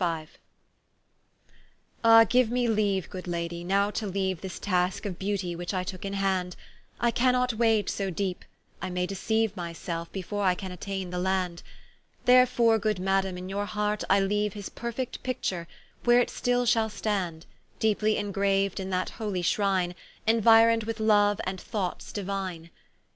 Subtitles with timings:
[2.03, 2.23] ¶Ah!
[2.23, 6.05] giue me leaue (good Lady) now to leaue This taske of Beauty which I tooke
[6.05, 6.55] in hand,
[6.99, 8.43] I cannot wade so deepe,
[8.81, 11.61] I may deceaue My selfe, before I can attaine the land;
[12.25, 15.67] Therefore (good Madame) in your heart I leaue His perfect picture,
[16.03, 17.45] where it still shall stand,
[17.79, 19.93] Deepely engraued in that holy shrine,
[20.27, 22.71] Enuironed with Loue and Thoughts diuine.